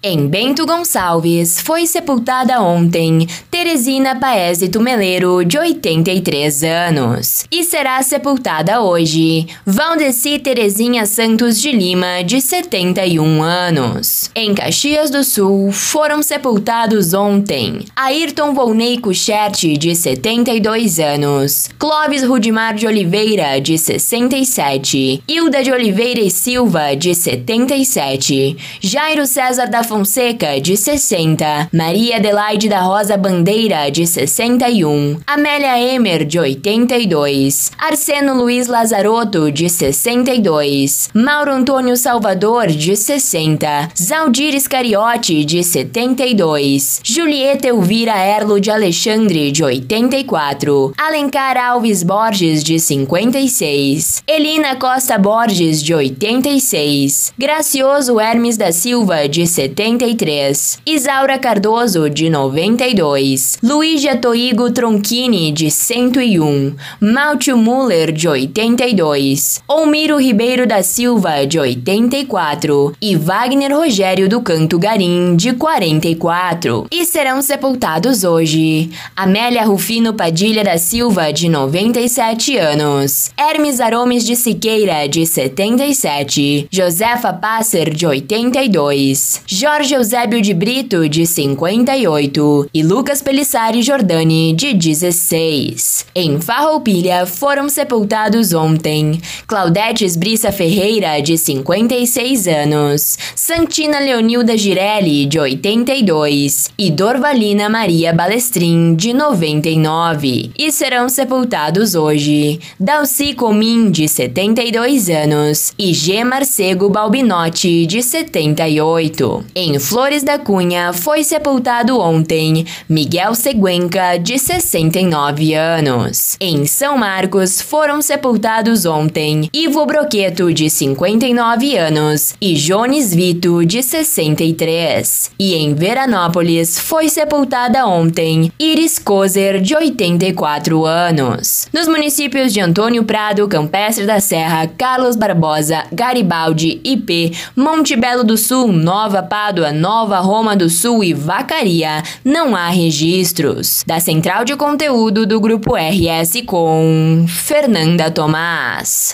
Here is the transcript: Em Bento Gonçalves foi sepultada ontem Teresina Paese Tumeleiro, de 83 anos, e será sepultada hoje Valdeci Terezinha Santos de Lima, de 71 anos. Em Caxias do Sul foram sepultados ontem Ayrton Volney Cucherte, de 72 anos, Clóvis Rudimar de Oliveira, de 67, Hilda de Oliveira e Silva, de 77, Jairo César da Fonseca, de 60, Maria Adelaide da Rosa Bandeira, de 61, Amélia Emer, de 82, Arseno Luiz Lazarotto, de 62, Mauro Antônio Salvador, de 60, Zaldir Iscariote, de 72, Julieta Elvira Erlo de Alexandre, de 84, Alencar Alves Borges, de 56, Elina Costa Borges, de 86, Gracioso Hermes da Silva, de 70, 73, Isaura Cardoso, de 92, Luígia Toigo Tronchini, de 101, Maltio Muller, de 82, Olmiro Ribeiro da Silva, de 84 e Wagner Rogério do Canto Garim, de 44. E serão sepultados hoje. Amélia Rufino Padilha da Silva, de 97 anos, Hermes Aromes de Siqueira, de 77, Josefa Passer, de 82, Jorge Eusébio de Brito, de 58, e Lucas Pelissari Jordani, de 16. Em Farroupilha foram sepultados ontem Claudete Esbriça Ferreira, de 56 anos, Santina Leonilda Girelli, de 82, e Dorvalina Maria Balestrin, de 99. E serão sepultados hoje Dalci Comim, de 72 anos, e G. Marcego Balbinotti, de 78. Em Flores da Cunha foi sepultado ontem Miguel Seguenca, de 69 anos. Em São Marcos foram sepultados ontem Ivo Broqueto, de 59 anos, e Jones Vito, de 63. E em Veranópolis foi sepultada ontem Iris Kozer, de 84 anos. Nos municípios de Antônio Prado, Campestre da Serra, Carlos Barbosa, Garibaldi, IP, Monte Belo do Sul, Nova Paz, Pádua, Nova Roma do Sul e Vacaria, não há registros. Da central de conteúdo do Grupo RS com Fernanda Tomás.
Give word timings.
Em 0.00 0.28
Bento 0.28 0.64
Gonçalves 0.64 1.60
foi 1.60 1.84
sepultada 1.84 2.62
ontem 2.62 3.26
Teresina 3.50 4.14
Paese 4.14 4.68
Tumeleiro, 4.68 5.44
de 5.44 5.58
83 5.58 6.62
anos, 6.62 7.44
e 7.50 7.64
será 7.64 8.00
sepultada 8.00 8.80
hoje 8.80 9.48
Valdeci 9.66 10.38
Terezinha 10.38 11.04
Santos 11.04 11.60
de 11.60 11.72
Lima, 11.72 12.22
de 12.22 12.40
71 12.40 13.42
anos. 13.42 14.30
Em 14.36 14.54
Caxias 14.54 15.10
do 15.10 15.24
Sul 15.24 15.72
foram 15.72 16.22
sepultados 16.22 17.12
ontem 17.12 17.80
Ayrton 17.96 18.54
Volney 18.54 18.98
Cucherte, 18.98 19.76
de 19.76 19.96
72 19.96 21.00
anos, 21.00 21.70
Clóvis 21.76 22.22
Rudimar 22.22 22.76
de 22.76 22.86
Oliveira, 22.86 23.60
de 23.60 23.76
67, 23.76 25.24
Hilda 25.26 25.60
de 25.60 25.72
Oliveira 25.72 26.20
e 26.20 26.30
Silva, 26.30 26.94
de 26.94 27.16
77, 27.16 28.56
Jairo 28.80 29.26
César 29.26 29.66
da 29.66 29.87
Fonseca, 29.88 30.60
de 30.60 30.76
60, 30.76 31.70
Maria 31.72 32.16
Adelaide 32.16 32.68
da 32.68 32.80
Rosa 32.80 33.16
Bandeira, 33.16 33.90
de 33.90 34.06
61, 34.06 35.18
Amélia 35.26 35.80
Emer, 35.80 36.26
de 36.26 36.38
82, 36.38 37.72
Arseno 37.78 38.34
Luiz 38.34 38.66
Lazarotto, 38.66 39.50
de 39.50 39.70
62, 39.70 41.08
Mauro 41.14 41.52
Antônio 41.52 41.96
Salvador, 41.96 42.66
de 42.66 42.94
60, 42.94 43.88
Zaldir 43.98 44.54
Iscariote, 44.54 45.42
de 45.42 45.62
72, 45.62 47.00
Julieta 47.02 47.68
Elvira 47.68 48.18
Erlo 48.18 48.60
de 48.60 48.70
Alexandre, 48.70 49.50
de 49.50 49.64
84, 49.64 50.92
Alencar 50.98 51.56
Alves 51.56 52.02
Borges, 52.02 52.62
de 52.62 52.78
56, 52.78 54.22
Elina 54.26 54.76
Costa 54.76 55.16
Borges, 55.16 55.82
de 55.82 55.94
86, 55.94 57.32
Gracioso 57.38 58.20
Hermes 58.20 58.58
da 58.58 58.70
Silva, 58.70 59.26
de 59.26 59.46
70, 59.46 59.77
73, 59.78 60.80
Isaura 60.84 61.38
Cardoso, 61.38 62.10
de 62.10 62.28
92, 62.28 63.58
Luígia 63.62 64.16
Toigo 64.16 64.72
Tronchini, 64.72 65.52
de 65.52 65.70
101, 65.70 66.74
Maltio 67.00 67.56
Muller, 67.56 68.10
de 68.10 68.26
82, 68.26 69.62
Olmiro 69.68 70.16
Ribeiro 70.16 70.66
da 70.66 70.82
Silva, 70.82 71.46
de 71.46 71.60
84 71.60 72.96
e 73.00 73.14
Wagner 73.14 73.72
Rogério 73.72 74.28
do 74.28 74.40
Canto 74.42 74.80
Garim, 74.80 75.36
de 75.36 75.52
44. 75.52 76.88
E 76.90 77.04
serão 77.04 77.40
sepultados 77.40 78.24
hoje. 78.24 78.90
Amélia 79.14 79.64
Rufino 79.64 80.12
Padilha 80.12 80.64
da 80.64 80.76
Silva, 80.76 81.32
de 81.32 81.48
97 81.48 82.56
anos, 82.56 83.30
Hermes 83.38 83.78
Aromes 83.78 84.24
de 84.24 84.34
Siqueira, 84.34 85.08
de 85.08 85.24
77, 85.24 86.66
Josefa 86.68 87.32
Passer, 87.32 87.94
de 87.94 88.08
82, 88.08 89.42
Jorge 89.70 89.94
Eusébio 89.94 90.40
de 90.40 90.54
Brito, 90.54 91.06
de 91.10 91.26
58, 91.26 92.70
e 92.72 92.82
Lucas 92.82 93.20
Pelissari 93.20 93.82
Jordani, 93.82 94.54
de 94.54 94.72
16. 94.72 96.06
Em 96.14 96.40
Farroupilha 96.40 97.26
foram 97.26 97.68
sepultados 97.68 98.54
ontem 98.54 99.20
Claudete 99.46 100.06
Esbriça 100.06 100.50
Ferreira, 100.50 101.20
de 101.20 101.36
56 101.36 102.48
anos, 102.48 103.18
Santina 103.36 104.00
Leonilda 104.00 104.56
Girelli, 104.56 105.26
de 105.26 105.38
82, 105.38 106.70
e 106.78 106.90
Dorvalina 106.90 107.68
Maria 107.68 108.10
Balestrin, 108.10 108.94
de 108.94 109.12
99. 109.12 110.50
E 110.58 110.72
serão 110.72 111.10
sepultados 111.10 111.94
hoje 111.94 112.58
Dalci 112.80 113.34
Comim, 113.34 113.90
de 113.90 114.08
72 114.08 115.10
anos, 115.10 115.74
e 115.78 115.92
G. 115.92 116.24
Marcego 116.24 116.88
Balbinotti, 116.88 117.84
de 117.84 118.02
78. 118.02 119.57
Em 119.60 119.76
Flores 119.80 120.22
da 120.22 120.38
Cunha 120.38 120.92
foi 120.92 121.24
sepultado 121.24 121.98
ontem 121.98 122.64
Miguel 122.88 123.34
Seguenca, 123.34 124.16
de 124.16 124.38
69 124.38 125.52
anos. 125.52 126.36
Em 126.40 126.64
São 126.64 126.96
Marcos 126.96 127.60
foram 127.60 128.00
sepultados 128.00 128.86
ontem 128.86 129.50
Ivo 129.52 129.84
Broqueto, 129.84 130.54
de 130.54 130.70
59 130.70 131.76
anos, 131.76 132.36
e 132.40 132.54
Jones 132.54 133.12
Vito, 133.12 133.66
de 133.66 133.82
63. 133.82 135.32
E 135.36 135.56
em 135.56 135.74
Veranópolis 135.74 136.78
foi 136.78 137.08
sepultada 137.08 137.84
ontem 137.84 138.52
Iris 138.60 138.96
Kozer, 138.96 139.60
de 139.60 139.74
84 139.74 140.86
anos. 140.86 141.66
Nos 141.72 141.88
municípios 141.88 142.52
de 142.52 142.60
Antônio 142.60 143.02
Prado, 143.02 143.48
Campestre 143.48 144.06
da 144.06 144.20
Serra, 144.20 144.68
Carlos 144.78 145.16
Barbosa, 145.16 145.82
Garibaldi, 145.92 146.80
IP, 146.84 147.36
Monte 147.56 147.96
Belo 147.96 148.22
do 148.22 148.36
Sul, 148.36 148.70
Nova 148.70 149.20
Paz, 149.20 149.47
Pádua, 149.48 149.72
Nova 149.72 150.20
Roma 150.20 150.54
do 150.54 150.68
Sul 150.68 151.02
e 151.02 151.14
Vacaria, 151.14 152.02
não 152.22 152.54
há 152.54 152.68
registros. 152.68 153.82
Da 153.86 153.98
central 153.98 154.44
de 154.44 154.54
conteúdo 154.54 155.24
do 155.24 155.40
Grupo 155.40 155.74
RS 155.74 156.42
com 156.44 157.24
Fernanda 157.26 158.10
Tomás. 158.10 159.06